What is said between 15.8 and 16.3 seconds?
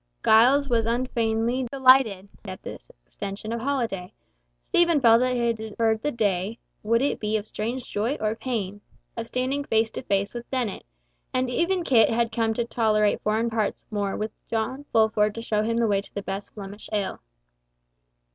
way to the